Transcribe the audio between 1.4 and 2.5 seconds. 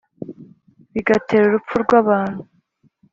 urupfu rw abantu